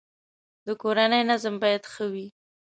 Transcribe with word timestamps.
د 0.65 0.67
کورنی 0.81 1.21
نظم 1.29 1.55
باید 1.63 1.83
ښه 1.93 2.05
وی 2.13 2.27